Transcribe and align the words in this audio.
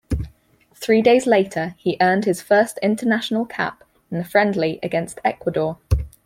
Three 0.73 1.03
days 1.03 1.27
later, 1.27 1.75
he 1.77 1.97
earned 2.01 2.25
his 2.25 2.41
first 2.41 2.79
international 2.81 3.45
cap 3.45 3.83
in 4.09 4.17
a 4.17 4.23
friendly 4.23 4.79
against 4.81 5.19
Ecuador. 5.23 5.77